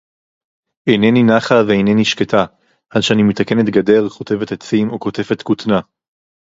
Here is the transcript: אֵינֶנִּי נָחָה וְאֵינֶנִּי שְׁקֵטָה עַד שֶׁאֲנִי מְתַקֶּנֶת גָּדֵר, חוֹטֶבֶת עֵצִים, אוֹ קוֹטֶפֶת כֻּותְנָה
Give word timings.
אֵינֶנִּי 0.89 1.23
נָחָה 1.23 1.55
וְאֵינֶנִּי 1.67 2.05
שְׁקֵטָה 2.05 2.45
עַד 2.89 3.01
שֶׁאֲנִי 3.01 3.23
מְתַקֶּנֶת 3.23 3.69
גָּדֵר, 3.69 4.09
חוֹטֶבֶת 4.09 4.51
עֵצִים, 4.51 4.89
אוֹ 4.89 4.99
קוֹטֶפֶת 4.99 5.41
כֻּותְנָה 5.41 5.79